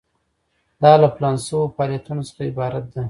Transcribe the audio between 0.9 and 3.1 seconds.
له پلان شوو فعالیتونو څخه عبارت ده.